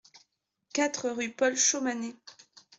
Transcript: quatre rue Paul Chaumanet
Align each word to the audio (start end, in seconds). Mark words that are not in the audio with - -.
quatre 0.73 1.11
rue 1.11 1.29
Paul 1.31 1.55
Chaumanet 1.55 2.15